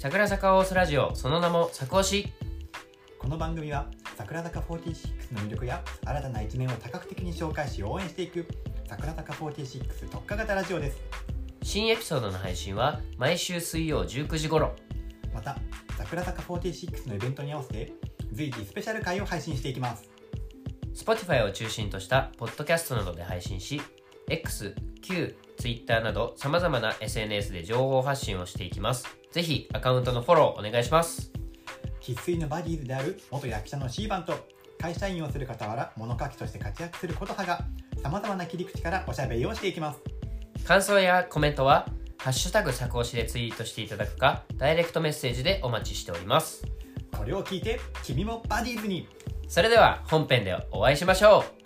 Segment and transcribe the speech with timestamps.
[0.00, 2.32] 桜坂オースラジオその名も作押し
[3.18, 8.48] この番組は桜坂46の魅力や新たな一面を多角的に紹介し応援していく
[8.88, 11.02] 桜坂46特化型ラジオです。
[11.62, 14.74] 新エピソードの配信は毎週水曜19時頃。
[15.34, 15.58] また
[15.98, 17.92] 桜坂46のイベントに合わせて
[18.32, 20.08] 随時スペシャル回を配信していきます。
[20.94, 23.82] Spotify を中心としたポッドキャストなどで配信し
[24.28, 29.06] X、Q、Twitter など様々な SNS で情報発信をしていきます。
[29.30, 31.30] ぜひアカウントのフォローお願いします。
[32.00, 34.34] 生粋のバディーズである元役者のシーバンと
[34.80, 37.60] 会社員をする傍ら物書きとして活躍する琴葉が
[38.02, 40.00] 様々な切り口からおしゃべりをしていきます。
[40.66, 41.86] 感想やコメントは
[42.18, 46.64] ハッシュタグ作押しでツイートしていただくかダイレクトメッセージでお待ちしております。
[47.16, 49.06] これを聞いて君もバディーズに。
[49.48, 51.59] それでは本編でお会いしましょう